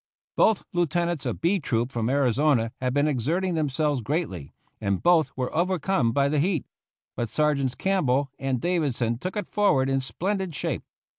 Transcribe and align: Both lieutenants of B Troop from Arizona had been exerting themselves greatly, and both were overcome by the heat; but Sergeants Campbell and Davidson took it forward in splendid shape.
Both 0.35 0.63
lieutenants 0.73 1.27
of 1.27 1.41
B 1.41 1.59
Troop 1.59 1.91
from 1.91 2.09
Arizona 2.09 2.71
had 2.81 2.91
been 2.91 3.07
exerting 3.07 3.53
themselves 3.53 4.01
greatly, 4.01 4.51
and 4.79 5.03
both 5.03 5.31
were 5.37 5.55
overcome 5.55 6.11
by 6.11 6.27
the 6.27 6.39
heat; 6.39 6.65
but 7.15 7.29
Sergeants 7.29 7.75
Campbell 7.75 8.31
and 8.39 8.59
Davidson 8.59 9.19
took 9.19 9.37
it 9.37 9.45
forward 9.47 9.91
in 9.91 10.01
splendid 10.01 10.55
shape. 10.55 10.81